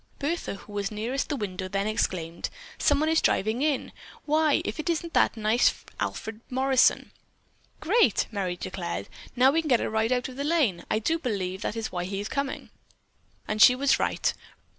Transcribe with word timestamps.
Bertha, 0.17 0.55
who 0.55 0.73
was 0.73 0.89
nearest 0.89 1.29
the 1.29 1.35
window, 1.35 1.67
then 1.67 1.85
exclaimed: 1.85 2.49
"Someone 2.79 3.07
is 3.07 3.21
driving 3.21 3.61
in. 3.61 3.91
Why, 4.25 4.63
if 4.65 4.79
it 4.79 4.89
isn't 4.89 5.13
that 5.13 5.37
nice 5.37 5.71
Alfred 5.99 6.41
Morrison." 6.49 7.11
"Great!" 7.81 8.25
Merry 8.31 8.57
declared. 8.57 9.07
"Now 9.35 9.51
we 9.51 9.61
can 9.61 9.69
get 9.69 9.79
a 9.79 9.91
ride 9.91 10.11
out 10.11 10.27
of 10.27 10.37
the 10.37 10.43
lane. 10.43 10.85
I 10.89 10.97
do 10.97 11.19
believe 11.19 11.61
that 11.61 11.75
is 11.75 11.91
why 11.91 12.05
he 12.05 12.19
is 12.19 12.29
coming." 12.29 12.71
And 13.47 13.61
she 13.61 13.75
was 13.75 13.99
right. 13.99 14.33